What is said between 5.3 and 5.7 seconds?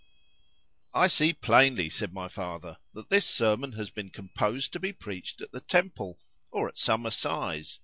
at the